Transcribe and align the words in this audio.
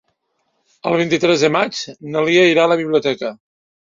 El 0.91 0.95
vint-i-tres 1.01 1.43
de 1.45 1.51
maig 1.55 1.81
na 2.15 2.23
Lia 2.31 2.47
irà 2.53 2.65
a 2.65 2.71
la 2.73 2.79
biblioteca. 2.81 3.31